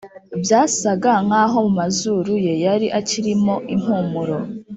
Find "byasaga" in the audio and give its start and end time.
0.43-1.11